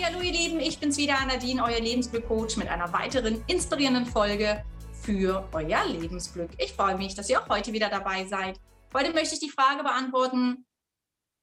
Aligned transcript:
Hallo 0.00 0.20
ihr 0.20 0.32
Lieben, 0.32 0.58
ich 0.58 0.78
bin's 0.78 0.96
wieder, 0.96 1.14
Nadine, 1.26 1.62
euer 1.62 1.78
Lebensglück-Coach 1.78 2.56
mit 2.56 2.68
einer 2.68 2.92
weiteren 2.92 3.44
inspirierenden 3.46 4.06
Folge 4.06 4.64
für 5.02 5.46
euer 5.52 5.84
Lebensglück. 5.84 6.50
Ich 6.58 6.72
freue 6.72 6.96
mich, 6.96 7.14
dass 7.14 7.28
ihr 7.28 7.40
auch 7.40 7.48
heute 7.48 7.72
wieder 7.72 7.88
dabei 7.88 8.24
seid. 8.24 8.58
Heute 8.94 9.12
möchte 9.12 9.34
ich 9.34 9.40
die 9.40 9.50
Frage 9.50 9.82
beantworten, 9.82 10.66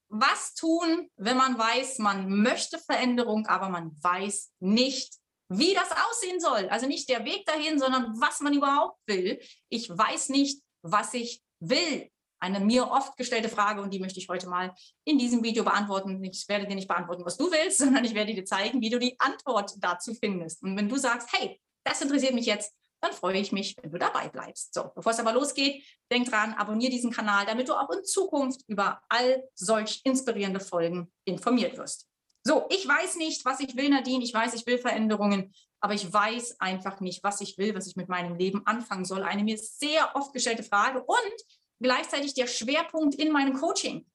was 0.10 0.56
tun, 0.56 1.10
wenn 1.16 1.38
man 1.38 1.58
weiß, 1.58 2.00
man 2.00 2.30
möchte 2.42 2.80
Veränderung, 2.80 3.46
aber 3.46 3.70
man 3.70 3.92
weiß 4.02 4.52
nicht, 4.60 5.14
wie 5.50 5.74
das 5.74 5.92
aussehen 5.92 6.40
soll. 6.40 6.68
Also 6.70 6.88
nicht 6.88 7.08
der 7.08 7.26
Weg 7.26 7.46
dahin, 7.46 7.78
sondern 7.80 8.20
was 8.20 8.40
man 8.42 8.54
überhaupt 8.54 8.98
will. 9.06 9.40
Ich 9.70 9.90
weiß 9.90 10.30
nicht, 10.30 10.62
was 10.82 11.14
ich 11.14 11.42
will 11.60 12.10
eine 12.40 12.60
mir 12.60 12.90
oft 12.90 13.18
gestellte 13.18 13.50
Frage 13.50 13.82
und 13.82 13.94
die 13.94 14.00
möchte 14.00 14.20
ich 14.20 14.30
heute 14.30 14.48
mal 14.48 14.74
in 15.06 15.18
diesem 15.18 15.44
Video 15.44 15.64
beantworten. 15.64 16.24
Ich 16.24 16.48
werde 16.48 16.68
dir 16.68 16.76
nicht 16.76 16.88
beantworten, 16.88 17.26
was 17.26 17.38
du 17.38 17.52
willst, 17.52 17.78
sondern 17.80 18.04
ich 18.06 18.14
werde 18.14 18.34
dir 18.34 18.46
zeigen, 18.46 18.82
wie 18.82 18.90
du 18.90 19.00
die 19.00 19.20
Antwort 19.20 19.74
dazu 19.80 20.14
findest. 20.14 20.64
Und 20.64 20.78
wenn 20.78 20.90
du 20.90 20.98
sagst, 20.98 21.30
hey, 21.34 21.60
das 21.84 22.02
interessiert 22.02 22.34
mich 22.34 22.46
jetzt, 22.46 22.74
dann 23.02 23.14
freue 23.14 23.40
ich 23.40 23.52
mich, 23.52 23.76
wenn 23.82 23.92
du 23.92 23.98
dabei 23.98 24.28
bleibst. 24.28 24.74
So, 24.74 24.92
bevor 24.94 25.14
es 25.14 25.20
aber 25.20 25.34
losgeht, 25.34 25.84
denk 26.12 26.30
dran, 26.30 26.54
abonniere 26.54 26.92
diesen 26.92 27.12
Kanal, 27.12 27.46
damit 27.46 27.70
du 27.70 27.74
auch 27.74 27.90
in 27.92 28.04
Zukunft 28.04 28.62
über 28.68 29.02
all 29.08 29.44
solch 29.56 30.02
inspirierende 30.04 30.60
Folgen 30.60 31.12
informiert 31.24 31.78
wirst. 31.78 32.08
So, 32.44 32.66
ich 32.70 32.88
weiß 32.88 33.18
nicht, 33.18 33.46
was 33.46 33.60
ich 33.60 33.76
will, 33.76 33.90
Nadine. 33.90 34.24
Ich 34.24 34.34
weiß, 34.34 34.54
ich 34.54 34.66
will 34.66 34.78
Veränderungen, 34.78 35.54
aber 35.82 35.94
ich 35.94 36.12
weiß 36.12 36.60
einfach 36.60 37.00
nicht, 37.00 37.24
was 37.24 37.42
ich 37.42 37.58
will, 37.58 37.76
was 37.76 37.88
ich 37.88 37.96
mit 37.96 38.10
meinem 38.10 38.36
Leben 38.36 38.66
anfangen 38.66 39.06
soll. 39.06 39.24
Eine 39.24 39.44
mir 39.44 39.58
sehr 39.58 40.16
oft 40.16 40.34
gestellte 40.34 40.64
Frage 40.64 41.04
und 41.04 41.59
gleichzeitig 41.80 42.34
der 42.34 42.48
Schwerpunkt 42.48 43.16
in 43.16 43.32
meinem 43.32 43.54
Coaching. 43.54 44.06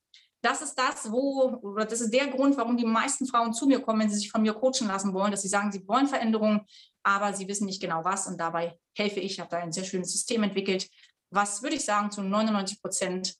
Das 0.42 0.60
ist 0.60 0.74
das, 0.74 1.10
wo, 1.10 1.58
oder 1.62 1.86
das 1.86 2.02
ist 2.02 2.12
der 2.12 2.26
Grund, 2.26 2.56
warum 2.58 2.76
die 2.76 2.84
meisten 2.84 3.26
Frauen 3.26 3.54
zu 3.54 3.66
mir 3.66 3.80
kommen, 3.80 4.00
wenn 4.00 4.10
sie 4.10 4.16
sich 4.16 4.30
von 4.30 4.42
mir 4.42 4.52
coachen 4.52 4.88
lassen 4.88 5.14
wollen, 5.14 5.30
dass 5.30 5.40
sie 5.40 5.48
sagen, 5.48 5.72
sie 5.72 5.86
wollen 5.88 6.06
Veränderungen, 6.06 6.66
aber 7.02 7.32
sie 7.32 7.48
wissen 7.48 7.64
nicht 7.64 7.80
genau 7.80 8.04
was. 8.04 8.26
Und 8.26 8.38
dabei 8.38 8.78
helfe 8.94 9.20
ich. 9.20 9.32
Ich 9.32 9.40
habe 9.40 9.48
da 9.48 9.58
ein 9.58 9.72
sehr 9.72 9.84
schönes 9.84 10.12
System 10.12 10.42
entwickelt, 10.42 10.90
was, 11.30 11.62
würde 11.62 11.76
ich 11.76 11.84
sagen, 11.84 12.10
zu 12.10 12.22
99 12.22 12.82
Prozent 12.82 13.34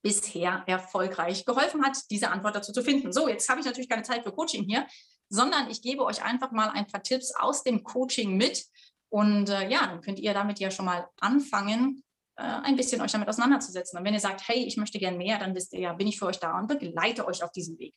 bisher 0.00 0.64
erfolgreich 0.66 1.44
geholfen 1.44 1.84
hat, 1.84 1.98
diese 2.10 2.30
Antwort 2.30 2.56
dazu 2.56 2.72
zu 2.72 2.82
finden. 2.82 3.12
So, 3.12 3.28
jetzt 3.28 3.48
habe 3.48 3.60
ich 3.60 3.66
natürlich 3.66 3.88
keine 3.88 4.02
Zeit 4.02 4.24
für 4.24 4.32
Coaching 4.32 4.64
hier, 4.64 4.86
sondern 5.28 5.70
ich 5.70 5.82
gebe 5.82 6.04
euch 6.04 6.22
einfach 6.24 6.50
mal 6.50 6.70
ein 6.70 6.86
paar 6.86 7.02
Tipps 7.02 7.34
aus 7.34 7.62
dem 7.62 7.84
Coaching 7.84 8.36
mit. 8.36 8.64
Und 9.10 9.50
äh, 9.50 9.68
ja, 9.68 9.86
dann 9.86 10.00
könnt 10.00 10.18
ihr 10.18 10.34
damit 10.34 10.58
ja 10.58 10.70
schon 10.70 10.86
mal 10.86 11.08
anfangen, 11.20 12.02
ein 12.42 12.76
bisschen 12.76 13.00
euch 13.00 13.12
damit 13.12 13.28
auseinanderzusetzen. 13.28 13.98
Und 13.98 14.04
wenn 14.04 14.14
ihr 14.14 14.20
sagt, 14.20 14.46
hey, 14.48 14.64
ich 14.64 14.76
möchte 14.76 14.98
gern 14.98 15.16
mehr, 15.16 15.38
dann 15.38 15.54
wisst 15.54 15.72
ihr 15.72 15.80
ja, 15.80 15.92
bin 15.92 16.06
ich 16.06 16.18
für 16.18 16.26
euch 16.26 16.38
da 16.38 16.58
und 16.58 16.68
begleite 16.68 17.26
euch 17.26 17.42
auf 17.42 17.52
diesem 17.52 17.78
Weg. 17.78 17.94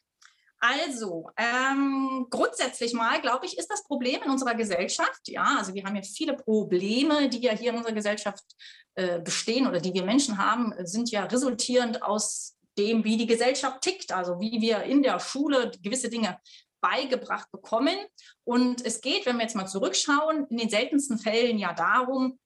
Also, 0.60 1.30
ähm, 1.38 2.28
grundsätzlich 2.30 2.94
mal, 2.94 3.22
glaube 3.22 3.46
ich, 3.46 3.58
ist 3.58 3.70
das 3.70 3.84
Problem 3.84 4.24
in 4.24 4.32
unserer 4.32 4.56
Gesellschaft, 4.56 5.28
ja, 5.28 5.58
also 5.60 5.74
wir 5.74 5.84
haben 5.84 5.96
ja 5.96 6.02
viele 6.02 6.34
Probleme, 6.34 7.30
die 7.30 7.42
ja 7.42 7.52
hier 7.52 7.72
in 7.72 7.78
unserer 7.78 7.94
Gesellschaft 7.94 8.44
äh, 8.96 9.20
bestehen 9.20 9.68
oder 9.68 9.80
die 9.80 9.94
wir 9.94 10.04
Menschen 10.04 10.38
haben, 10.38 10.74
sind 10.86 11.12
ja 11.12 11.26
resultierend 11.26 12.02
aus 12.02 12.56
dem, 12.78 13.04
wie 13.04 13.18
die 13.18 13.28
Gesellschaft 13.28 13.82
tickt, 13.82 14.12
also 14.12 14.40
wie 14.40 14.60
wir 14.62 14.84
in 14.84 15.04
der 15.04 15.20
Schule 15.20 15.72
gewisse 15.82 16.10
Dinge 16.10 16.40
beigebracht 16.82 17.52
bekommen. 17.52 17.98
Und 18.44 18.86
es 18.86 19.02
geht, 19.02 19.26
wenn 19.26 19.38
wir 19.38 19.44
jetzt 19.44 19.56
mal 19.56 19.68
zurückschauen, 19.68 20.48
in 20.50 20.58
den 20.58 20.70
seltensten 20.70 21.18
Fällen 21.18 21.58
ja 21.58 21.74
darum, 21.74 22.40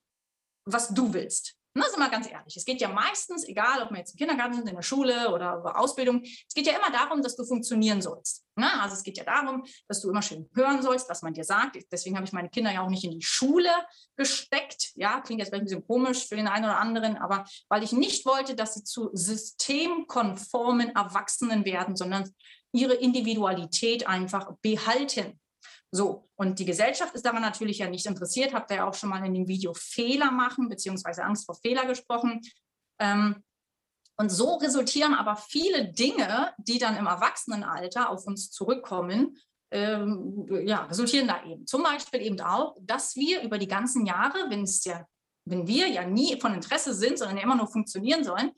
was 0.65 0.89
du 0.89 1.13
willst. 1.13 1.58
Na, 1.79 1.89
sind 1.89 1.99
wir 1.99 2.09
ganz 2.09 2.29
ehrlich. 2.29 2.57
Es 2.57 2.65
geht 2.65 2.81
ja 2.81 2.89
meistens, 2.89 3.47
egal 3.47 3.81
ob 3.81 3.91
wir 3.91 3.99
jetzt 3.99 4.11
im 4.11 4.17
Kindergarten 4.17 4.53
sind, 4.55 4.67
in 4.67 4.75
der 4.75 4.81
Schule 4.81 5.33
oder 5.33 5.55
über 5.55 5.79
Ausbildung, 5.79 6.21
es 6.23 6.53
geht 6.53 6.67
ja 6.67 6.73
immer 6.73 6.91
darum, 6.91 7.21
dass 7.21 7.37
du 7.37 7.45
funktionieren 7.45 8.01
sollst. 8.01 8.45
Na, 8.55 8.81
also 8.81 8.95
es 8.95 9.03
geht 9.03 9.17
ja 9.17 9.23
darum, 9.23 9.63
dass 9.87 10.01
du 10.01 10.09
immer 10.09 10.21
schön 10.21 10.49
hören 10.53 10.81
sollst, 10.81 11.09
was 11.09 11.21
man 11.21 11.33
dir 11.33 11.45
sagt. 11.45 11.77
Deswegen 11.91 12.17
habe 12.17 12.25
ich 12.25 12.33
meine 12.33 12.49
Kinder 12.49 12.71
ja 12.73 12.81
auch 12.83 12.89
nicht 12.89 13.05
in 13.05 13.11
die 13.11 13.25
Schule 13.25 13.71
gesteckt. 14.17 14.91
Ja, 14.95 15.21
klingt 15.21 15.39
jetzt 15.39 15.49
vielleicht 15.49 15.61
ein 15.61 15.65
bisschen 15.65 15.87
komisch 15.87 16.27
für 16.27 16.35
den 16.35 16.49
einen 16.49 16.65
oder 16.65 16.79
anderen, 16.79 17.17
aber 17.17 17.45
weil 17.69 17.83
ich 17.83 17.93
nicht 17.93 18.25
wollte, 18.25 18.55
dass 18.55 18.73
sie 18.73 18.83
zu 18.83 19.09
systemkonformen 19.13 20.95
Erwachsenen 20.95 21.63
werden, 21.63 21.95
sondern 21.95 22.29
ihre 22.73 22.95
Individualität 22.95 24.05
einfach 24.07 24.51
behalten. 24.61 25.39
So, 25.91 26.29
und 26.35 26.59
die 26.59 26.65
Gesellschaft 26.65 27.15
ist 27.15 27.25
daran 27.25 27.41
natürlich 27.41 27.79
ja 27.79 27.89
nicht 27.89 28.05
interessiert. 28.05 28.53
Habt 28.53 28.69
ihr 28.71 28.77
ja 28.77 28.87
auch 28.87 28.93
schon 28.93 29.09
mal 29.09 29.25
in 29.25 29.33
dem 29.33 29.47
Video 29.47 29.73
Fehler 29.73 30.31
machen, 30.31 30.69
beziehungsweise 30.69 31.23
Angst 31.23 31.45
vor 31.45 31.55
Fehler 31.55 31.85
gesprochen. 31.85 32.41
Ähm, 32.99 33.43
und 34.17 34.29
so 34.29 34.55
resultieren 34.55 35.13
aber 35.13 35.37
viele 35.37 35.91
Dinge, 35.93 36.53
die 36.57 36.77
dann 36.77 36.97
im 36.97 37.07
Erwachsenenalter 37.07 38.09
auf 38.09 38.27
uns 38.27 38.51
zurückkommen, 38.51 39.37
ähm, 39.71 40.47
ja, 40.67 40.85
resultieren 40.85 41.27
da 41.27 41.43
eben. 41.45 41.65
Zum 41.65 41.83
Beispiel 41.83 42.21
eben 42.21 42.39
auch, 42.41 42.75
dass 42.81 43.15
wir 43.15 43.41
über 43.43 43.57
die 43.57 43.67
ganzen 43.67 44.05
Jahre, 44.05 44.49
wenn 44.49 44.63
es 44.63 44.83
ja, 44.83 45.05
wenn 45.45 45.67
wir 45.67 45.87
ja 45.87 46.05
nie 46.05 46.39
von 46.39 46.53
Interesse 46.53 46.93
sind, 46.93 47.17
sondern 47.17 47.37
immer 47.37 47.55
nur 47.55 47.67
funktionieren 47.67 48.23
sollen, 48.23 48.51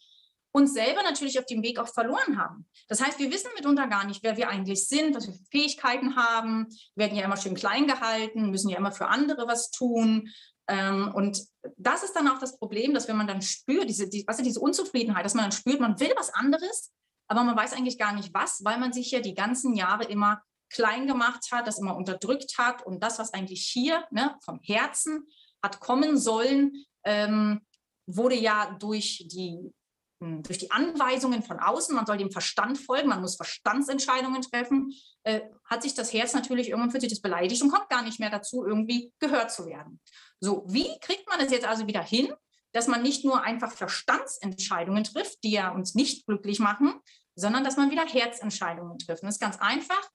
uns 0.54 0.74
selber 0.74 1.04
natürlich 1.04 1.40
auf 1.40 1.46
dem 1.46 1.64
Weg 1.64 1.80
auch 1.80 1.88
verloren 1.88 2.38
haben. 2.38 2.68
Das 2.88 3.02
heißt, 3.02 3.20
wir 3.20 3.32
wissen 3.32 3.50
mitunter 3.56 3.88
gar 3.88 4.06
nicht, 4.06 4.24
wer 4.24 4.38
wir 4.38 4.50
eigentlich 4.50 4.88
sind, 4.88 5.16
was 5.16 5.28
wir 5.28 5.34
für 5.34 5.46
Fähigkeiten 5.52 6.16
haben, 6.16 6.68
werden 6.96 7.18
ja 7.18 7.24
immer 7.24 7.38
schön 7.38 7.56
klein 7.56 7.88
gehalten, 7.88 8.52
müssen 8.52 8.70
ja 8.70 8.78
immer 8.78 8.92
für 8.92 9.08
andere 9.08 9.48
was 9.48 9.72
tun. 9.72 10.30
Ähm, 10.68 11.12
und 11.14 11.42
das 11.78 12.04
ist 12.04 12.14
dann 12.14 12.28
auch 12.28 12.40
das 12.40 12.58
Problem, 12.58 12.94
dass 12.94 13.08
wenn 13.08 13.18
man 13.18 13.28
dann 13.28 13.42
spürt, 13.42 13.90
diese, 13.90 14.10
die, 14.10 14.28
also 14.28 14.44
diese 14.44 14.60
Unzufriedenheit, 14.60 15.26
dass 15.26 15.34
man 15.34 15.46
dann 15.46 15.52
spürt, 15.52 15.80
man 15.80 16.00
will 16.00 16.14
was 16.18 16.34
anderes, 16.34 16.92
aber 17.28 17.44
man 17.44 17.56
weiß 17.56 17.74
eigentlich 17.74 17.98
gar 17.98 18.14
nicht 18.14 18.34
was, 18.34 18.64
weil 18.64 18.78
man 18.78 18.92
sich 18.92 19.12
ja 19.12 19.22
die 19.22 19.34
ganzen 19.34 19.74
Jahre 19.76 20.04
immer 20.04 20.42
klein 20.70 21.08
gemacht 21.08 21.48
hat, 21.52 21.68
das 21.68 21.80
immer 21.80 21.96
unterdrückt 21.96 22.58
hat 22.58 22.86
und 22.86 23.02
das, 23.04 23.20
was 23.20 23.34
eigentlich 23.34 23.68
hier 23.68 24.06
ne, 24.12 24.38
vom 24.44 24.60
Herzen 24.64 25.28
hat 25.64 25.80
kommen 25.80 26.18
sollen, 26.18 26.86
ähm, 27.04 27.62
wurde 28.06 28.36
ja 28.36 28.76
durch 28.80 29.26
die 29.28 29.72
durch 30.22 30.60
die 30.60 30.70
Anweisungen 30.70 31.42
von 31.42 31.60
außen, 31.60 31.96
man 31.96 32.06
soll 32.06 32.18
dem 32.18 32.32
Verstand 32.32 32.78
folgen, 32.78 33.10
man 33.10 33.22
muss 33.22 33.36
Verstandsentscheidungen 33.36 34.42
treffen, 34.44 34.94
äh, 35.24 35.42
hat 35.66 35.82
sich 35.82 35.96
das 35.96 36.14
Herz 36.14 36.34
natürlich 36.34 36.70
irgendwann 36.70 36.92
für 36.92 37.02
sich 37.02 37.10
das 37.10 37.22
beleidigt 37.22 37.62
und 37.64 37.72
kommt 37.72 37.90
gar 37.90 38.04
nicht 38.04 38.20
mehr 38.20 38.30
dazu, 38.30 38.64
irgendwie 38.64 39.12
gehört 39.20 39.52
zu 39.52 39.66
werden. 39.66 40.00
So, 40.40 40.64
wie 40.68 40.88
kriegt 41.00 41.28
man 41.28 41.40
es 41.40 41.52
jetzt 41.52 41.66
also 41.66 41.88
wieder 41.88 42.04
hin, 42.04 42.32
dass 42.72 42.88
man 42.88 43.02
nicht 43.02 43.26
nur 43.26 43.42
einfach 43.42 43.72
Verstandsentscheidungen 43.72 45.04
trifft, 45.04 45.44
die 45.44 45.52
ja 45.52 45.72
uns 45.72 45.96
nicht 45.96 46.26
glücklich 46.28 46.60
machen, 46.60 46.94
sondern 47.36 47.64
dass 47.64 47.78
man 47.78 47.90
wieder 47.90 48.06
Herzentscheidungen 48.06 49.00
trifft. 49.00 49.24
Und 49.24 49.28
das 49.28 49.36
ist 49.36 49.42
ganz 49.42 49.58
einfach. 49.60 50.10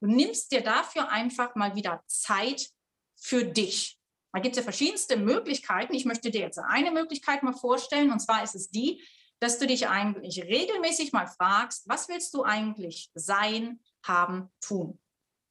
Du 0.00 0.08
nimmst 0.08 0.50
dir 0.52 0.62
dafür 0.62 1.10
einfach 1.10 1.54
mal 1.54 1.76
wieder 1.76 2.02
Zeit 2.06 2.68
für 3.16 3.44
dich. 3.44 3.98
Da 4.32 4.40
gibt 4.40 4.56
es 4.56 4.58
ja 4.58 4.62
verschiedenste 4.62 5.16
Möglichkeiten. 5.16 5.94
Ich 5.94 6.04
möchte 6.04 6.30
dir 6.30 6.40
jetzt 6.40 6.58
eine 6.58 6.90
Möglichkeit 6.90 7.42
mal 7.42 7.52
vorstellen, 7.52 8.10
und 8.10 8.20
zwar 8.20 8.42
ist 8.42 8.54
es 8.54 8.70
die, 8.70 9.02
dass 9.40 9.58
du 9.58 9.66
dich 9.66 9.88
eigentlich 9.88 10.42
regelmäßig 10.42 11.12
mal 11.12 11.26
fragst, 11.26 11.88
was 11.88 12.08
willst 12.08 12.32
du 12.34 12.44
eigentlich 12.44 13.10
sein, 13.14 13.80
haben, 14.06 14.50
tun? 14.60 14.98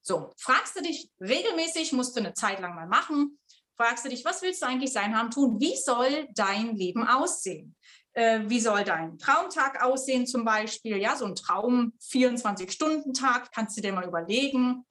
So, 0.01 0.33
fragst 0.37 0.75
du 0.75 0.81
dich 0.81 1.11
regelmäßig, 1.19 1.91
musst 1.93 2.15
du 2.15 2.21
eine 2.21 2.33
Zeit 2.33 2.59
lang 2.61 2.75
mal 2.75 2.87
machen, 2.87 3.39
fragst 3.75 4.05
du 4.05 4.09
dich, 4.09 4.23
was 4.25 4.41
willst 4.41 4.61
du 4.61 4.67
eigentlich 4.67 4.93
sein, 4.93 5.17
haben, 5.17 5.31
tun? 5.31 5.59
Wie 5.59 5.75
soll 5.75 6.27
dein 6.33 6.75
Leben 6.75 7.07
aussehen? 7.07 7.75
Äh, 8.13 8.41
wie 8.47 8.59
soll 8.59 8.83
dein 8.83 9.17
Traumtag 9.17 9.83
aussehen 9.83 10.27
zum 10.27 10.45
Beispiel? 10.45 10.97
Ja, 10.97 11.15
so 11.15 11.25
ein 11.25 11.35
Traum 11.35 11.93
24-Stunden-Tag, 12.01 13.51
kannst 13.51 13.77
du 13.77 13.81
dir 13.81 13.93
mal 13.93 14.07
überlegen. 14.07 14.85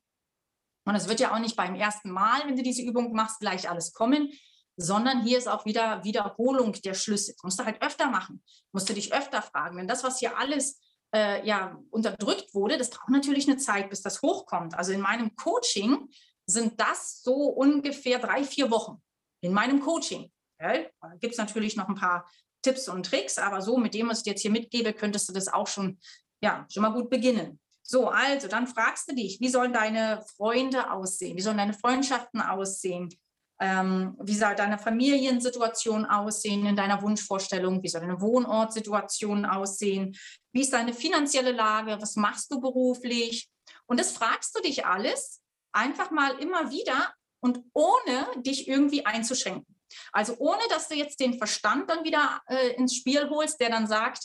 Und 0.84 0.94
es 0.94 1.08
wird 1.08 1.20
ja 1.20 1.34
auch 1.34 1.38
nicht 1.38 1.56
beim 1.56 1.74
ersten 1.74 2.10
Mal, 2.10 2.46
wenn 2.46 2.56
du 2.56 2.62
diese 2.62 2.82
Übung 2.82 3.12
machst, 3.12 3.40
gleich 3.40 3.68
alles 3.68 3.92
kommen, 3.92 4.32
sondern 4.80 5.22
hier 5.22 5.38
ist 5.38 5.48
auch 5.48 5.64
wieder 5.64 6.04
Wiederholung 6.04 6.72
der 6.72 6.94
Schlüsse. 6.94 7.32
Das 7.32 7.42
musst 7.42 7.58
du 7.58 7.64
halt 7.64 7.82
öfter 7.82 8.08
machen, 8.08 8.42
musst 8.72 8.88
du 8.88 8.94
dich 8.94 9.12
öfter 9.12 9.42
fragen. 9.42 9.76
Denn 9.76 9.88
das, 9.88 10.04
was 10.04 10.20
hier 10.20 10.38
alles 10.38 10.80
äh, 11.12 11.44
ja, 11.46 11.76
unterdrückt 11.90 12.54
wurde, 12.54 12.78
das 12.78 12.90
braucht 12.90 13.10
natürlich 13.10 13.48
eine 13.48 13.56
Zeit, 13.56 13.90
bis 13.90 14.02
das 14.02 14.22
hochkommt. 14.22 14.74
Also 14.74 14.92
in 14.92 15.00
meinem 15.00 15.34
Coaching 15.34 16.08
sind 16.46 16.80
das 16.80 17.22
so 17.22 17.34
ungefähr 17.34 18.20
drei, 18.20 18.44
vier 18.44 18.70
Wochen. 18.70 19.02
In 19.40 19.52
meinem 19.52 19.80
Coaching. 19.80 20.30
Ja, 20.60 20.72
gibt 21.20 21.32
es 21.32 21.38
natürlich 21.38 21.76
noch 21.76 21.88
ein 21.88 21.94
paar 21.94 22.28
Tipps 22.62 22.88
und 22.88 23.06
Tricks, 23.06 23.38
aber 23.38 23.62
so 23.62 23.78
mit 23.78 23.94
dem, 23.94 24.08
was 24.08 24.20
ich 24.20 24.26
jetzt 24.26 24.42
hier 24.42 24.50
mitgebe, 24.50 24.92
könntest 24.92 25.28
du 25.28 25.32
das 25.32 25.48
auch 25.48 25.66
schon, 25.66 25.98
ja, 26.40 26.66
schon 26.72 26.82
mal 26.82 26.92
gut 26.92 27.10
beginnen. 27.10 27.60
So, 27.82 28.08
also 28.08 28.48
dann 28.48 28.66
fragst 28.66 29.10
du 29.10 29.14
dich, 29.14 29.40
wie 29.40 29.48
sollen 29.48 29.72
deine 29.72 30.24
Freunde 30.36 30.92
aussehen? 30.92 31.36
Wie 31.36 31.42
sollen 31.42 31.56
deine 31.56 31.74
Freundschaften 31.74 32.40
aussehen? 32.40 33.08
Ähm, 33.60 34.16
wie 34.20 34.36
soll 34.36 34.54
deine 34.54 34.78
Familiensituation 34.78 36.06
aussehen 36.06 36.64
in 36.66 36.76
deiner 36.76 37.02
Wunschvorstellung? 37.02 37.82
Wie 37.82 37.88
soll 37.88 38.02
deine 38.02 38.20
Wohnortsituation 38.20 39.44
aussehen? 39.44 40.16
Wie 40.52 40.60
ist 40.60 40.72
deine 40.72 40.94
finanzielle 40.94 41.52
Lage? 41.52 41.98
Was 42.00 42.16
machst 42.16 42.52
du 42.52 42.60
beruflich? 42.60 43.48
Und 43.86 43.98
das 43.98 44.12
fragst 44.12 44.56
du 44.56 44.62
dich 44.62 44.86
alles 44.86 45.40
einfach 45.72 46.10
mal 46.10 46.38
immer 46.38 46.70
wieder 46.70 47.12
und 47.40 47.60
ohne 47.72 48.26
dich 48.42 48.68
irgendwie 48.68 49.04
einzuschränken. 49.04 49.76
Also 50.12 50.36
ohne, 50.38 50.62
dass 50.70 50.88
du 50.88 50.94
jetzt 50.94 51.20
den 51.20 51.38
Verstand 51.38 51.90
dann 51.90 52.04
wieder 52.04 52.40
äh, 52.46 52.74
ins 52.74 52.94
Spiel 52.94 53.28
holst, 53.30 53.60
der 53.60 53.70
dann 53.70 53.86
sagt, 53.86 54.24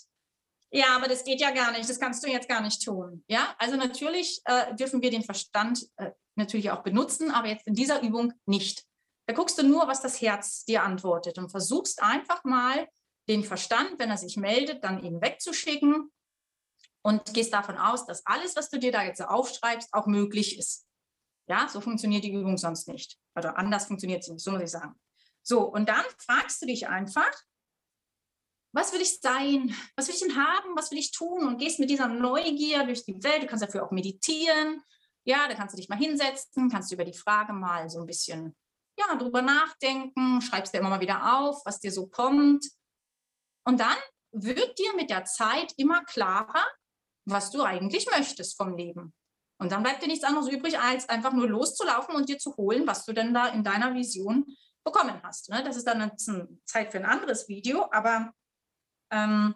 Ja, 0.72 0.96
aber 0.96 1.08
das 1.08 1.24
geht 1.24 1.40
ja 1.40 1.52
gar 1.52 1.72
nicht. 1.72 1.88
Das 1.88 2.00
kannst 2.00 2.24
du 2.24 2.30
jetzt 2.30 2.50
gar 2.50 2.62
nicht 2.62 2.84
tun. 2.84 3.24
Ja, 3.28 3.56
also 3.60 3.76
natürlich 3.78 4.42
äh, 4.46 4.76
dürfen 4.76 5.02
wir 5.02 5.12
den 5.12 5.24
Verstand 5.24 5.88
äh, 5.98 6.12
natürlich 6.36 6.72
auch 6.72 6.84
benutzen, 6.84 7.32
aber 7.32 7.48
jetzt 7.48 7.68
in 7.68 7.76
dieser 7.76 8.02
Übung 8.02 8.34
nicht. 8.46 8.84
Da 9.26 9.34
guckst 9.34 9.58
du 9.58 9.64
nur, 9.64 9.88
was 9.88 10.02
das 10.02 10.22
Herz 10.22 10.66
dir 10.66 10.84
antwortet 10.84 11.38
und 11.38 11.50
versuchst 11.50 12.02
einfach 12.04 12.44
mal 12.44 12.88
den 13.30 13.44
Verstand, 13.44 13.98
wenn 14.00 14.10
er 14.10 14.18
sich 14.18 14.36
meldet, 14.36 14.84
dann 14.84 15.04
eben 15.04 15.22
wegzuschicken 15.22 16.12
und 17.04 17.34
gehst 17.34 17.54
davon 17.54 17.78
aus, 17.78 18.06
dass 18.06 18.26
alles, 18.26 18.56
was 18.56 18.70
du 18.70 18.80
dir 18.80 18.92
da 18.92 19.04
jetzt 19.04 19.22
aufschreibst, 19.22 19.94
auch 19.94 20.08
möglich 20.08 20.58
ist. 20.58 20.86
Ja, 21.48 21.68
so 21.68 21.82
funktioniert 21.82 22.24
die 22.24 22.34
Übung 22.34 22.58
sonst 22.58 22.88
nicht. 22.88 23.18
Oder 23.36 23.58
anders 23.58 23.86
funktioniert 23.86 24.24
sie 24.24 24.34
nicht, 24.34 24.44
so 24.44 24.52
muss 24.52 24.62
ich 24.62 24.72
sagen. 24.72 24.96
So, 25.42 25.62
und 25.64 25.90
dann 25.90 26.06
fragst 26.18 26.62
du 26.62 26.66
dich 26.66 26.88
einfach, 26.88 27.32
was 28.74 28.92
will 28.94 29.02
ich 29.02 29.20
sein? 29.20 29.76
Was 29.96 30.08
will 30.08 30.16
ich 30.16 30.22
denn 30.22 30.36
haben? 30.36 30.76
Was 30.76 30.90
will 30.92 30.98
ich 30.98 31.12
tun? 31.12 31.46
Und 31.46 31.60
gehst 31.60 31.80
mit 31.80 31.90
dieser 31.90 32.08
Neugier 32.08 32.86
durch 32.86 33.06
die 33.06 33.22
Welt. 33.24 33.44
Du 33.44 33.48
kannst 33.48 33.64
dafür 33.64 33.86
auch 33.86 33.92
meditieren. 33.92 34.82
Ja, 35.26 35.48
da 35.48 35.54
kannst 35.54 35.74
du 35.74 35.78
dich 35.78 35.90
mal 35.90 35.98
hinsetzen, 35.98 36.70
kannst 36.70 36.90
du 36.90 36.96
über 36.96 37.06
die 37.06 37.18
Frage 37.18 37.54
mal 37.54 37.90
so 37.90 38.00
ein 38.00 38.08
bisschen 38.08 38.56
ja, 38.98 39.16
drüber 39.16 39.42
nachdenken, 39.42 40.42
schreibst 40.42 40.74
dir 40.74 40.80
immer 40.80 40.90
mal 40.90 41.02
wieder 41.02 41.40
auf, 41.40 41.62
was 41.66 41.80
dir 41.80 41.92
so 41.92 42.08
kommt. 42.08 42.66
Und 43.66 43.80
dann 43.80 43.98
wird 44.32 44.78
dir 44.78 44.96
mit 44.96 45.10
der 45.10 45.26
Zeit 45.26 45.74
immer 45.78 46.04
klarer, 46.04 46.66
was 47.26 47.52
du 47.52 47.64
eigentlich 47.64 48.08
möchtest 48.12 48.58
vom 48.58 48.76
Leben. 48.76 49.14
Und 49.60 49.72
dann 49.72 49.84
bleibt 49.84 50.04
dir 50.04 50.08
nichts 50.08 50.26
anderes 50.26 50.50
übrig, 50.50 50.80
als 50.80 51.08
einfach 51.08 51.32
nur 51.32 51.48
loszulaufen 51.48 52.16
und 52.16 52.28
dir 52.28 52.38
zu 52.38 52.56
holen, 52.58 52.86
was 52.86 53.06
du 53.06 53.14
denn 53.14 53.34
da 53.34 53.48
in 53.48 53.64
deiner 53.64 53.94
Vision 53.94 54.46
bekommen 54.84 55.22
hast. 55.24 55.50
Ne? 55.50 55.64
Das 55.64 55.78
ist 55.78 55.88
dann 55.88 56.02
eine 56.02 56.16
Zeit 56.66 56.92
für 56.92 56.98
ein 56.98 57.06
anderes 57.06 57.48
Video, 57.48 57.88
aber 57.92 58.34
ähm, 59.12 59.56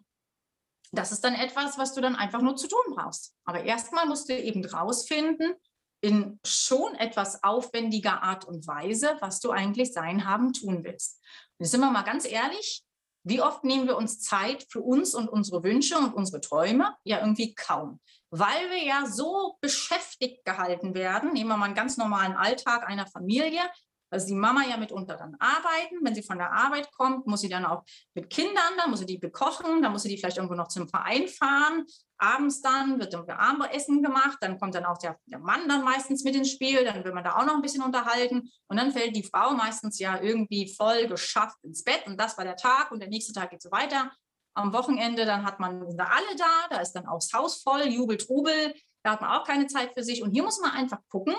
das 0.91 1.11
ist 1.11 1.23
dann 1.23 1.35
etwas, 1.35 1.77
was 1.77 1.93
du 1.93 2.01
dann 2.01 2.15
einfach 2.15 2.41
nur 2.41 2.55
zu 2.55 2.67
tun 2.67 2.95
brauchst. 2.95 3.35
Aber 3.43 3.63
erstmal 3.63 4.05
musst 4.05 4.29
du 4.29 4.37
eben 4.37 4.63
rausfinden, 4.63 5.55
in 6.01 6.39
schon 6.45 6.95
etwas 6.95 7.43
aufwendiger 7.43 8.23
Art 8.23 8.45
und 8.45 8.67
Weise, 8.67 9.17
was 9.19 9.39
du 9.39 9.51
eigentlich 9.51 9.93
sein, 9.93 10.25
haben, 10.25 10.53
tun 10.53 10.83
willst. 10.83 11.19
Und 11.57 11.65
jetzt 11.65 11.71
sind 11.71 11.81
wir 11.81 11.91
mal 11.91 12.03
ganz 12.03 12.25
ehrlich, 12.25 12.83
wie 13.23 13.41
oft 13.41 13.63
nehmen 13.63 13.87
wir 13.87 13.97
uns 13.97 14.21
Zeit 14.21 14.65
für 14.69 14.79
uns 14.79 15.13
und 15.13 15.27
unsere 15.27 15.63
Wünsche 15.63 15.97
und 15.97 16.13
unsere 16.13 16.39
Träume? 16.39 16.95
Ja, 17.03 17.19
irgendwie 17.19 17.53
kaum. 17.55 17.99
Weil 18.29 18.69
wir 18.69 18.83
ja 18.83 19.05
so 19.05 19.57
beschäftigt 19.59 20.45
gehalten 20.45 20.93
werden. 20.93 21.33
Nehmen 21.33 21.49
wir 21.49 21.57
mal 21.57 21.65
einen 21.65 21.75
ganz 21.75 21.97
normalen 21.97 22.33
Alltag 22.33 22.87
einer 22.87 23.07
Familie. 23.07 23.61
Also 24.09 24.27
die 24.27 24.35
Mama 24.35 24.63
ja 24.67 24.77
mitunter 24.77 25.17
dann 25.17 25.35
arbeiten. 25.39 25.97
Wenn 26.01 26.15
sie 26.15 26.23
von 26.23 26.37
der 26.37 26.51
Arbeit 26.51 26.91
kommt, 26.91 27.27
muss 27.27 27.41
sie 27.41 27.49
dann 27.49 27.65
auch 27.65 27.83
mit 28.13 28.29
Kindern, 28.29 28.73
dann 28.77 28.89
muss 28.89 28.99
sie 28.99 29.05
die 29.05 29.17
bekochen, 29.17 29.81
dann 29.81 29.91
muss 29.91 30.03
sie 30.03 30.09
die 30.09 30.17
vielleicht 30.17 30.37
irgendwo 30.37 30.55
noch 30.55 30.69
zum 30.69 30.87
Verein 30.87 31.27
fahren. 31.27 31.85
Abends 32.17 32.61
dann 32.61 32.99
wird 32.99 33.13
dann 33.13 33.29
Abendessen 33.29 34.01
gemacht, 34.01 34.37
dann 34.41 34.59
kommt 34.59 34.73
dann 34.73 34.85
auch 34.85 34.97
der, 34.97 35.19
der 35.25 35.39
Mann 35.39 35.67
dann 35.67 35.83
meistens 35.83 36.23
mit 36.23 36.35
ins 36.35 36.51
Spiel, 36.51 36.83
dann 36.83 37.03
will 37.03 37.13
man 37.13 37.23
da 37.23 37.37
auch 37.37 37.45
noch 37.45 37.53
ein 37.53 37.61
bisschen 37.61 37.83
unterhalten 37.83 38.49
und 38.67 38.77
dann 38.77 38.91
fällt 38.91 39.15
die 39.15 39.23
Frau 39.23 39.51
meistens 39.51 39.99
ja 39.99 40.19
irgendwie 40.19 40.73
voll 40.73 41.07
geschafft 41.07 41.57
ins 41.63 41.83
Bett 41.83 42.07
und 42.07 42.19
das 42.19 42.35
war 42.37 42.43
der 42.43 42.55
Tag 42.55 42.91
und 42.91 43.01
der 43.01 43.09
nächste 43.09 43.33
Tag 43.33 43.51
geht 43.51 43.61
so 43.61 43.69
weiter. 43.71 44.11
Am 44.55 44.73
Wochenende, 44.73 45.25
dann 45.25 45.45
hat 45.45 45.59
man 45.59 45.95
da 45.95 46.05
alle 46.05 46.35
da, 46.35 46.67
da 46.75 46.81
ist 46.81 46.93
dann 46.93 47.05
auch 47.05 47.19
das 47.19 47.31
Haus 47.33 47.61
voll, 47.61 47.83
Jubel, 47.83 48.17
Trubel, 48.17 48.73
da 49.03 49.11
hat 49.11 49.21
man 49.21 49.31
auch 49.31 49.45
keine 49.45 49.67
Zeit 49.67 49.93
für 49.93 50.03
sich 50.03 50.23
und 50.23 50.31
hier 50.31 50.41
muss 50.41 50.59
man 50.59 50.71
einfach 50.71 50.99
gucken, 51.09 51.35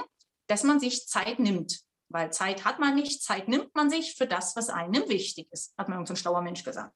dass 0.46 0.62
man 0.62 0.78
sich 0.78 1.08
Zeit 1.08 1.40
nimmt. 1.40 1.80
Weil 2.10 2.32
Zeit 2.32 2.64
hat 2.64 2.78
man 2.78 2.94
nicht, 2.94 3.22
Zeit 3.22 3.48
nimmt 3.48 3.74
man 3.74 3.90
sich 3.90 4.14
für 4.14 4.26
das, 4.26 4.56
was 4.56 4.70
einem 4.70 5.08
wichtig 5.08 5.48
ist, 5.52 5.74
hat 5.76 5.88
mir 5.88 5.94
irgendein 5.94 6.16
so 6.16 6.20
schlauer 6.20 6.42
Mensch 6.42 6.64
gesagt. 6.64 6.94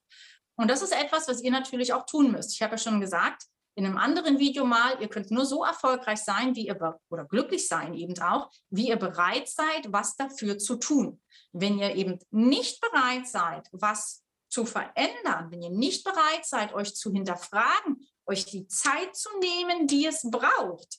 Und 0.57 0.69
das 0.69 0.83
ist 0.83 0.93
etwas, 0.93 1.29
was 1.29 1.43
ihr 1.43 1.51
natürlich 1.51 1.93
auch 1.93 2.07
tun 2.07 2.33
müsst. 2.33 2.53
Ich 2.55 2.63
habe 2.63 2.73
ja 2.73 2.79
schon 2.79 3.01
gesagt, 3.01 3.45
in 3.75 3.87
einem 3.87 3.97
anderen 3.97 4.39
Video 4.39 4.65
mal, 4.65 5.01
ihr 5.01 5.09
könnt 5.09 5.31
nur 5.31 5.47
so 5.47 5.65
erfolgreich 5.65 6.19
sein, 6.19 6.55
wie 6.55 6.67
ihr 6.67 6.99
oder 7.09 7.25
glücklich 7.25 7.69
sein 7.69 7.95
eben 7.95 8.19
auch, 8.21 8.51
wie 8.69 8.89
ihr 8.89 8.97
bereit 8.97 9.49
seid, 9.49 9.91
was 9.91 10.17
dafür 10.17 10.59
zu 10.59 10.77
tun. 10.77 11.21
Wenn 11.53 11.79
ihr 11.79 11.95
eben 11.95 12.19
nicht 12.31 12.81
bereit 12.81 13.27
seid, 13.27 13.69
was 13.73 14.23
zu 14.51 14.67
verändern, 14.67 15.51
wenn 15.51 15.63
ihr 15.63 15.71
nicht 15.71 16.05
bereit 16.05 16.45
seid, 16.45 16.75
euch 16.75 16.95
zu 16.95 17.11
hinterfragen, 17.13 18.07
euch 18.27 18.45
die 18.45 18.67
Zeit 18.67 19.17
zu 19.17 19.31
nehmen, 19.41 19.87
die 19.87 20.07
es 20.07 20.21
braucht, 20.31 20.99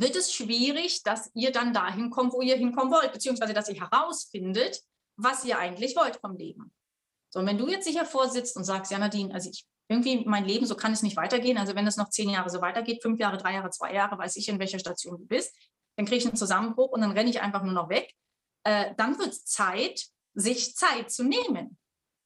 wird 0.00 0.16
es 0.16 0.32
schwierig, 0.32 1.02
dass 1.02 1.30
ihr 1.34 1.52
dann 1.52 1.72
dahin 1.72 2.10
kommt, 2.10 2.32
wo 2.32 2.42
ihr 2.42 2.56
hinkommen 2.56 2.92
wollt, 2.92 3.12
beziehungsweise 3.12 3.54
dass 3.54 3.68
ihr 3.68 3.80
herausfindet, 3.80 4.80
was 5.16 5.44
ihr 5.44 5.58
eigentlich 5.58 5.96
wollt 5.96 6.16
vom 6.16 6.36
Leben. 6.36 6.72
So, 7.30 7.40
und 7.40 7.46
wenn 7.46 7.58
du 7.58 7.68
jetzt 7.68 7.84
sicher 7.84 8.06
vorsitzt 8.06 8.56
und 8.56 8.64
sagst, 8.64 8.90
ja, 8.90 8.98
Nadine, 8.98 9.34
also 9.34 9.50
ich 9.50 9.66
irgendwie 9.88 10.24
mein 10.26 10.44
Leben, 10.44 10.66
so 10.66 10.74
kann 10.74 10.92
es 10.92 11.02
nicht 11.02 11.16
weitergehen. 11.16 11.56
Also 11.56 11.74
wenn 11.74 11.86
es 11.86 11.96
noch 11.96 12.10
zehn 12.10 12.28
Jahre 12.28 12.50
so 12.50 12.60
weitergeht, 12.60 13.02
fünf 13.02 13.18
Jahre, 13.18 13.38
drei 13.38 13.54
Jahre, 13.54 13.70
zwei 13.70 13.94
Jahre, 13.94 14.18
weiß 14.18 14.36
ich, 14.36 14.48
in 14.48 14.58
welcher 14.58 14.78
Station 14.78 15.18
du 15.18 15.26
bist, 15.26 15.56
dann 15.96 16.06
kriege 16.06 16.18
ich 16.18 16.26
einen 16.26 16.36
Zusammenbruch 16.36 16.90
und 16.90 17.00
dann 17.00 17.12
renne 17.12 17.30
ich 17.30 17.40
einfach 17.40 17.62
nur 17.62 17.72
noch 17.72 17.88
weg. 17.88 18.14
Äh, 18.64 18.94
dann 18.96 19.18
wird 19.18 19.30
es 19.30 19.44
Zeit, 19.44 20.06
sich 20.34 20.76
Zeit 20.76 21.10
zu 21.10 21.24
nehmen. 21.24 21.78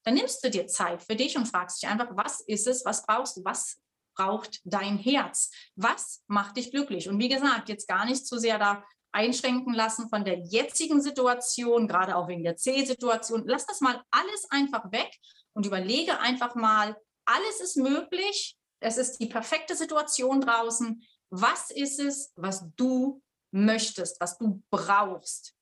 Dann 0.05 0.15
nimmst 0.15 0.43
du 0.43 0.49
dir 0.49 0.67
Zeit 0.67 1.01
für 1.01 1.15
dich 1.15 1.37
und 1.37 1.47
fragst 1.47 1.81
dich 1.81 1.89
einfach, 1.89 2.09
was 2.11 2.41
ist 2.41 2.67
es, 2.67 2.83
was 2.83 3.05
brauchst 3.05 3.37
du, 3.37 3.45
was 3.45 3.79
braucht 4.15 4.61
dein 4.63 4.97
Herz? 4.97 5.51
Was 5.75 6.23
macht 6.27 6.57
dich 6.57 6.71
glücklich? 6.71 7.09
Und 7.09 7.19
wie 7.19 7.29
gesagt, 7.29 7.69
jetzt 7.69 7.87
gar 7.87 8.05
nicht 8.05 8.25
zu 8.25 8.37
sehr 8.37 8.59
da 8.59 8.83
einschränken 9.11 9.73
lassen 9.73 10.09
von 10.09 10.25
der 10.25 10.39
jetzigen 10.39 11.01
Situation, 11.01 11.87
gerade 11.87 12.15
auch 12.15 12.27
wegen 12.27 12.43
der 12.43 12.57
C-Situation. 12.57 13.43
Lass 13.45 13.65
das 13.65 13.79
mal 13.79 14.01
alles 14.11 14.47
einfach 14.49 14.91
weg 14.91 15.11
und 15.53 15.65
überlege 15.65 16.19
einfach 16.19 16.55
mal, 16.55 16.97
alles 17.25 17.61
ist 17.61 17.77
möglich. 17.77 18.57
Es 18.79 18.97
ist 18.97 19.19
die 19.19 19.27
perfekte 19.27 19.75
Situation 19.75 20.41
draußen. 20.41 21.03
Was 21.29 21.71
ist 21.71 21.99
es, 21.99 22.33
was 22.35 22.65
du 22.75 23.21
möchtest, 23.51 24.19
was 24.19 24.37
du 24.37 24.61
brauchst? 24.69 25.55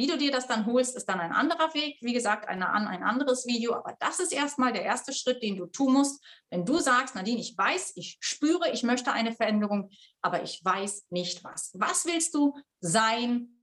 Wie 0.00 0.06
du 0.06 0.16
dir 0.16 0.32
das 0.32 0.46
dann 0.46 0.64
holst, 0.64 0.96
ist 0.96 1.10
dann 1.10 1.20
ein 1.20 1.32
anderer 1.32 1.74
Weg. 1.74 1.98
Wie 2.00 2.14
gesagt, 2.14 2.48
eine, 2.48 2.72
ein 2.72 3.02
anderes 3.02 3.46
Video. 3.46 3.74
Aber 3.74 3.94
das 4.00 4.18
ist 4.18 4.32
erstmal 4.32 4.72
der 4.72 4.82
erste 4.82 5.12
Schritt, 5.12 5.42
den 5.42 5.56
du 5.56 5.66
tun 5.66 5.92
musst. 5.92 6.24
Wenn 6.48 6.64
du 6.64 6.78
sagst, 6.78 7.14
Nadine, 7.14 7.38
ich 7.38 7.54
weiß, 7.54 7.92
ich 7.96 8.16
spüre, 8.20 8.70
ich 8.72 8.82
möchte 8.82 9.12
eine 9.12 9.32
Veränderung, 9.32 9.90
aber 10.22 10.42
ich 10.42 10.64
weiß 10.64 11.08
nicht 11.10 11.44
was. 11.44 11.72
Was 11.74 12.06
willst 12.06 12.34
du 12.34 12.56
sein, 12.80 13.62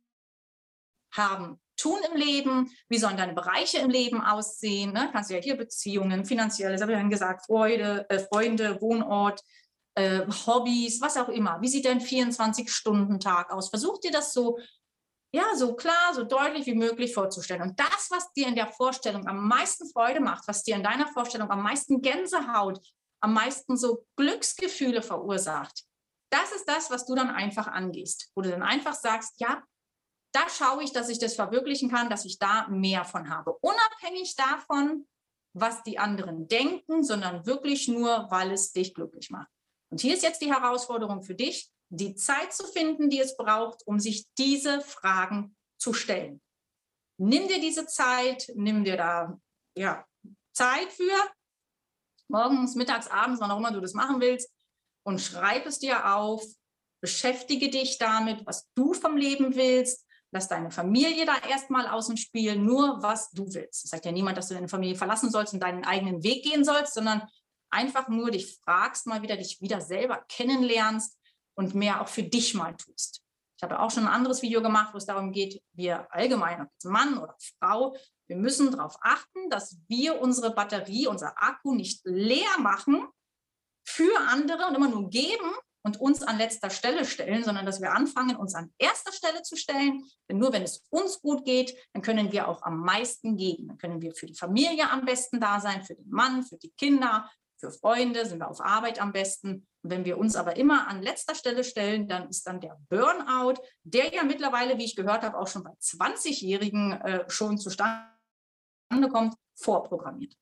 haben, 1.11 1.59
tun 1.75 1.97
im 2.11 2.19
Leben? 2.19 2.71
Wie 2.87 2.99
sollen 2.99 3.17
deine 3.17 3.33
Bereiche 3.33 3.79
im 3.79 3.89
Leben 3.89 4.21
aussehen? 4.21 4.93
Ne? 4.93 5.09
Kannst 5.11 5.31
du 5.31 5.33
ja 5.33 5.41
hier 5.41 5.57
Beziehungen, 5.57 6.23
finanzielles, 6.23 6.83
habe 6.83 6.91
ich 6.91 6.99
ja 6.99 7.07
gesagt, 7.07 7.47
Freude, 7.47 8.05
äh, 8.09 8.19
Freunde, 8.19 8.79
Wohnort, 8.79 9.41
äh, 9.95 10.21
Hobbys, 10.45 11.01
was 11.01 11.17
auch 11.17 11.29
immer. 11.29 11.59
Wie 11.61 11.67
sieht 11.67 11.85
dein 11.85 11.99
24-Stunden-Tag 11.99 13.51
aus? 13.51 13.69
Versuch 13.69 13.99
dir 13.99 14.11
das 14.11 14.33
so 14.33 14.59
ja, 15.37 15.55
so 15.55 15.75
klar, 15.75 16.13
so 16.13 16.23
deutlich 16.23 16.65
wie 16.65 16.73
möglich 16.73 17.13
vorzustellen. 17.13 17.61
Und 17.61 17.79
das, 17.79 18.09
was 18.09 18.33
dir 18.33 18.47
in 18.47 18.55
der 18.55 18.67
Vorstellung 18.67 19.27
am 19.27 19.47
meisten 19.47 19.89
Freude 19.89 20.19
macht, 20.19 20.47
was 20.47 20.63
dir 20.63 20.75
in 20.75 20.83
deiner 20.83 21.07
Vorstellung 21.07 21.49
am 21.51 21.61
meisten 21.61 22.01
Gänsehaut, 22.01 22.79
am 23.21 23.33
meisten 23.33 23.77
so 23.77 24.05
Glücksgefühle 24.15 25.01
verursacht, 25.01 25.83
das 26.31 26.51
ist 26.51 26.67
das, 26.67 26.89
was 26.89 27.05
du 27.05 27.15
dann 27.15 27.29
einfach 27.29 27.67
angehst, 27.67 28.31
wo 28.35 28.41
du 28.41 28.49
dann 28.49 28.63
einfach 28.63 28.93
sagst, 28.93 29.39
ja, 29.39 29.63
da 30.33 30.49
schaue 30.49 30.83
ich, 30.83 30.91
dass 30.91 31.09
ich 31.09 31.19
das 31.19 31.35
verwirklichen 31.35 31.89
kann, 31.89 32.09
dass 32.09 32.25
ich 32.25 32.37
da 32.37 32.67
mehr 32.67 33.05
von 33.05 33.29
habe. 33.29 33.53
Unabhängig 33.61 34.35
davon, 34.35 35.07
was 35.53 35.83
die 35.83 35.99
anderen 35.99 36.47
denken, 36.47 37.03
sondern 37.03 37.45
wirklich 37.45 37.87
nur, 37.87 38.27
weil 38.29 38.51
es 38.51 38.71
dich 38.71 38.93
glücklich 38.93 39.29
macht. 39.29 39.49
Und 39.89 40.01
hier 40.01 40.13
ist 40.13 40.23
jetzt 40.23 40.41
die 40.41 40.51
Herausforderung 40.53 41.23
für 41.23 41.35
dich, 41.35 41.71
die 41.89 42.15
Zeit 42.15 42.53
zu 42.53 42.65
finden, 42.65 43.09
die 43.09 43.19
es 43.19 43.37
braucht, 43.37 43.85
um 43.85 43.99
sich 43.99 44.27
diese 44.37 44.81
Fragen 44.81 45.55
zu 45.77 45.93
stellen. 45.93 46.41
Nimm 47.17 47.47
dir 47.47 47.59
diese 47.59 47.87
Zeit, 47.87 48.51
nimm 48.55 48.83
dir 48.83 48.97
da 48.97 49.39
ja, 49.75 50.05
Zeit 50.53 50.91
für, 50.91 51.13
morgens, 52.27 52.75
mittags, 52.75 53.07
abends, 53.07 53.39
wann 53.39 53.51
auch 53.51 53.57
immer 53.57 53.71
du 53.71 53.79
das 53.79 53.93
machen 53.93 54.19
willst, 54.19 54.51
und 55.03 55.21
schreib 55.21 55.65
es 55.65 55.79
dir 55.79 56.13
auf, 56.13 56.43
beschäftige 57.01 57.69
dich 57.69 57.97
damit, 57.97 58.45
was 58.45 58.67
du 58.75 58.93
vom 58.93 59.15
Leben 59.15 59.55
willst, 59.55 60.05
lass 60.31 60.49
deine 60.49 60.71
Familie 60.71 61.25
da 61.25 61.37
erstmal 61.47 61.87
außen 61.87 62.17
spielen, 62.17 62.65
nur 62.65 63.01
was 63.01 63.31
du 63.31 63.45
willst. 63.53 63.85
Es 63.85 63.91
sagt 63.91 64.05
ja 64.05 64.11
niemand, 64.11 64.37
dass 64.37 64.49
du 64.49 64.55
deine 64.55 64.67
Familie 64.67 64.95
verlassen 64.95 65.31
sollst 65.31 65.53
und 65.53 65.61
deinen 65.61 65.85
eigenen 65.85 66.23
Weg 66.23 66.43
gehen 66.43 66.65
sollst, 66.65 66.93
sondern 66.93 67.23
einfach 67.69 68.09
nur 68.09 68.31
dich 68.31 68.59
fragst, 68.63 69.07
mal 69.07 69.21
wieder 69.21 69.37
dich 69.37 69.61
wieder 69.61 69.79
selber 69.79 70.25
kennenlernst 70.27 71.17
und 71.57 71.75
mehr 71.75 72.01
auch 72.01 72.07
für 72.07 72.23
dich 72.23 72.53
mal 72.53 72.75
tust. 72.75 73.21
Ich 73.57 73.63
habe 73.63 73.79
auch 73.79 73.89
schon 73.89 74.03
ein 74.03 74.13
anderes 74.13 74.43
Video 74.43 74.61
gemacht, 74.61 74.93
wo 74.93 74.97
es 74.97 75.07
darum 75.07 75.31
geht, 75.31 75.61
wir 75.73 76.07
allgemein, 76.13 76.61
ob 76.61 76.69
Mann 76.83 77.17
oder 77.17 77.35
Frau, 77.59 77.97
wir 78.27 78.35
müssen 78.35 78.71
darauf 78.71 78.97
achten, 79.01 79.49
dass 79.49 79.77
wir 79.87 80.21
unsere 80.21 80.53
Batterie, 80.53 81.07
unser 81.07 81.33
Akku 81.41 81.73
nicht 81.73 82.01
leer 82.03 82.59
machen 82.59 83.07
für 83.83 84.15
andere 84.29 84.67
und 84.67 84.75
immer 84.75 84.89
nur 84.89 85.09
geben 85.09 85.51
und 85.83 85.99
uns 85.99 86.21
an 86.21 86.37
letzter 86.37 86.69
Stelle 86.69 87.05
stellen, 87.05 87.43
sondern 87.43 87.65
dass 87.65 87.81
wir 87.81 87.93
anfangen, 87.93 88.35
uns 88.35 88.53
an 88.53 88.71
erster 88.77 89.13
Stelle 89.13 89.41
zu 89.41 89.55
stellen. 89.55 90.03
Denn 90.29 90.37
nur 90.37 90.51
wenn 90.51 90.63
es 90.63 90.83
uns 90.89 91.21
gut 91.21 91.45
geht, 91.45 91.75
dann 91.93 92.03
können 92.03 92.31
wir 92.31 92.47
auch 92.49 92.61
am 92.63 92.81
meisten 92.81 93.37
geben. 93.37 93.69
Dann 93.69 93.77
können 93.77 94.01
wir 94.01 94.13
für 94.13 94.25
die 94.25 94.35
Familie 94.35 94.89
am 94.91 95.05
besten 95.05 95.39
da 95.39 95.59
sein, 95.61 95.83
für 95.83 95.95
den 95.95 96.09
Mann, 96.09 96.43
für 96.43 96.57
die 96.57 96.71
Kinder, 96.71 97.31
für 97.59 97.71
Freunde, 97.71 98.25
sind 98.25 98.39
wir 98.39 98.49
auf 98.49 98.61
Arbeit 98.61 99.01
am 99.01 99.11
besten. 99.11 99.67
Und 99.83 99.91
wenn 99.91 100.05
wir 100.05 100.17
uns 100.17 100.35
aber 100.35 100.55
immer 100.57 100.87
an 100.87 101.01
letzter 101.01 101.35
Stelle 101.35 101.63
stellen, 101.63 102.07
dann 102.07 102.29
ist 102.29 102.45
dann 102.45 102.61
der 102.61 102.77
Burnout, 102.89 103.61
der 103.83 104.13
ja 104.13 104.23
mittlerweile, 104.23 104.77
wie 104.77 104.85
ich 104.85 104.95
gehört 104.95 105.23
habe, 105.23 105.37
auch 105.37 105.47
schon 105.47 105.63
bei 105.63 105.71
20-Jährigen 105.81 106.93
äh, 107.01 107.29
schon 107.29 107.57
zustande 107.57 108.07
kommt, 109.11 109.35
vorprogrammiert. 109.55 110.33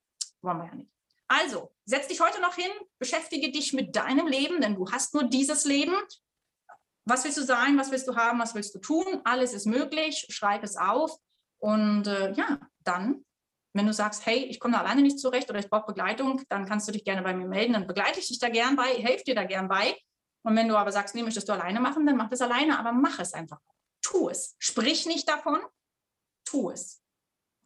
Wollen 0.41 0.57
wir 0.57 0.65
ja 0.65 0.75
nicht. 0.75 0.91
Also, 1.27 1.73
setz 1.85 2.07
dich 2.07 2.21
heute 2.21 2.39
noch 2.39 2.55
hin, 2.55 2.69
beschäftige 2.99 3.51
dich 3.51 3.73
mit 3.73 3.95
deinem 3.95 4.27
Leben, 4.27 4.61
denn 4.61 4.75
du 4.75 4.91
hast 4.91 5.13
nur 5.13 5.23
dieses 5.23 5.65
Leben. 5.65 5.95
Was 7.05 7.23
willst 7.23 7.37
du 7.37 7.43
sein? 7.43 7.77
Was 7.77 7.91
willst 7.91 8.07
du 8.07 8.15
haben? 8.15 8.39
Was 8.39 8.53
willst 8.55 8.75
du 8.75 8.79
tun? 8.79 9.21
Alles 9.23 9.53
ist 9.53 9.65
möglich. 9.65 10.27
Schreib 10.29 10.63
es 10.63 10.75
auf. 10.75 11.17
Und 11.59 12.07
äh, 12.07 12.33
ja, 12.33 12.59
dann, 12.83 13.25
wenn 13.75 13.85
du 13.85 13.93
sagst, 13.93 14.25
hey, 14.25 14.45
ich 14.45 14.59
komme 14.59 14.73
da 14.73 14.79
alleine 14.79 15.01
nicht 15.01 15.19
zurecht 15.19 15.49
oder 15.49 15.59
ich 15.59 15.69
brauche 15.69 15.87
Begleitung, 15.87 16.41
dann 16.47 16.65
kannst 16.65 16.87
du 16.87 16.93
dich 16.93 17.03
gerne 17.03 17.21
bei 17.21 17.33
mir 17.33 17.45
melden. 17.45 17.73
Dann 17.73 17.87
begleite 17.87 18.19
ich 18.19 18.27
dich 18.27 18.39
da 18.39 18.47
gern 18.47 18.75
bei, 18.77 18.87
helfe 18.87 19.25
dir 19.25 19.35
da 19.35 19.43
gern 19.43 19.67
bei. 19.67 19.97
Und 20.43 20.55
wenn 20.55 20.69
du 20.69 20.77
aber 20.77 20.91
sagst, 20.91 21.13
nee, 21.13 21.23
möchtest 21.23 21.49
du 21.49 21.53
alleine 21.53 21.81
machen, 21.81 22.05
dann 22.05 22.15
mach 22.15 22.29
das 22.29 22.41
alleine, 22.41 22.79
aber 22.79 22.93
mach 22.93 23.19
es 23.19 23.33
einfach. 23.33 23.59
Tu 24.01 24.29
es. 24.29 24.55
Sprich 24.59 25.05
nicht 25.05 25.27
davon, 25.27 25.59
tu 26.45 26.69
es. 26.69 27.01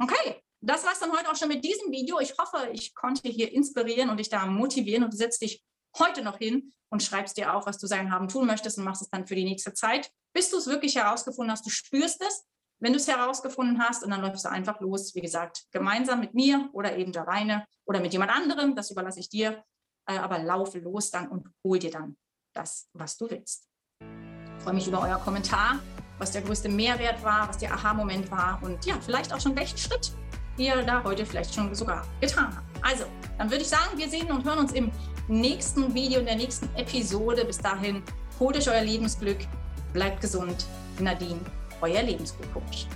Okay, 0.01 0.41
das 0.61 0.83
war 0.83 0.93
es 0.93 0.99
dann 0.99 1.11
heute 1.11 1.29
auch 1.29 1.35
schon 1.35 1.49
mit 1.49 1.63
diesem 1.63 1.91
Video. 1.91 2.19
Ich 2.19 2.35
hoffe, 2.39 2.69
ich 2.73 2.95
konnte 2.95 3.29
hier 3.29 3.51
inspirieren 3.51 4.09
und 4.09 4.17
dich 4.17 4.29
da 4.29 4.45
motivieren 4.47 5.03
und 5.03 5.13
du 5.13 5.17
setzt 5.17 5.41
dich 5.41 5.63
heute 5.97 6.23
noch 6.23 6.39
hin 6.39 6.73
und 6.89 7.03
schreibst 7.03 7.37
dir 7.37 7.53
auf, 7.53 7.67
was 7.67 7.77
du 7.77 7.85
sein 7.85 8.11
haben 8.11 8.27
tun 8.27 8.47
möchtest 8.47 8.79
und 8.79 8.83
machst 8.83 9.03
es 9.03 9.09
dann 9.09 9.27
für 9.27 9.35
die 9.35 9.43
nächste 9.43 9.73
Zeit, 9.73 10.11
bis 10.33 10.49
du 10.49 10.57
es 10.57 10.65
wirklich 10.65 10.95
herausgefunden 10.95 11.51
hast. 11.51 11.65
Du 11.65 11.69
spürst 11.69 12.21
es, 12.21 12.45
wenn 12.79 12.93
du 12.93 12.97
es 12.97 13.07
herausgefunden 13.07 13.79
hast 13.79 14.03
und 14.03 14.11
dann 14.11 14.21
läufst 14.21 14.45
du 14.45 14.49
einfach 14.49 14.79
los, 14.79 15.13
wie 15.15 15.21
gesagt, 15.21 15.65
gemeinsam 15.71 16.19
mit 16.19 16.33
mir 16.33 16.69
oder 16.73 16.97
eben 16.97 17.15
alleine 17.15 17.65
oder 17.85 17.99
mit 17.99 18.13
jemand 18.13 18.31
anderem, 18.31 18.75
das 18.75 18.91
überlasse 18.91 19.19
ich 19.19 19.29
dir, 19.29 19.63
äh, 20.07 20.17
aber 20.17 20.39
laufe 20.39 20.79
los 20.79 21.11
dann 21.11 21.27
und 21.27 21.47
hol 21.63 21.79
dir 21.79 21.91
dann 21.91 22.17
das, 22.53 22.89
was 22.93 23.17
du 23.17 23.29
willst. 23.29 23.67
Ich 24.01 24.63
freue 24.63 24.73
mich 24.73 24.87
über 24.87 25.01
euer 25.01 25.17
Kommentar, 25.19 25.79
was 26.17 26.31
der 26.31 26.41
größte 26.41 26.69
Mehrwert 26.69 27.23
war, 27.23 27.47
was 27.47 27.57
der 27.57 27.73
Aha-Moment 27.73 28.29
war 28.31 28.61
und 28.63 28.85
ja, 28.85 28.95
vielleicht 28.99 29.33
auch 29.33 29.39
schon 29.39 29.55
welchen 29.55 29.77
Schritt 29.77 30.11
ihr 30.57 30.81
da 30.83 31.03
heute 31.03 31.25
vielleicht 31.25 31.53
schon 31.53 31.73
sogar 31.73 32.05
getan 32.19 32.53
habt. 32.55 32.85
Also, 32.85 33.05
dann 33.37 33.49
würde 33.49 33.63
ich 33.63 33.69
sagen, 33.69 33.97
wir 33.97 34.09
sehen 34.09 34.29
und 34.31 34.43
hören 34.43 34.59
uns 34.59 34.73
im 34.73 34.91
nächsten 35.27 35.93
Video, 35.93 36.19
in 36.19 36.25
der 36.25 36.35
nächsten 36.35 36.67
Episode. 36.75 37.45
Bis 37.45 37.57
dahin, 37.57 38.03
holt 38.39 38.57
euch 38.57 38.69
euer 38.69 38.81
Lebensglück, 38.81 39.37
bleibt 39.93 40.21
gesund. 40.21 40.65
Nadine, 40.99 41.39
euer 41.81 42.03
Lebensglückcoach. 42.03 42.87